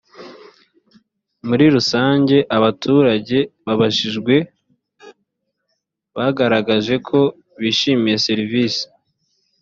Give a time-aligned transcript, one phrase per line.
[1.47, 4.35] muri rusange abaturage babajijwe
[6.15, 7.19] bagaragaje ko
[7.61, 8.83] bishimiye serivisi.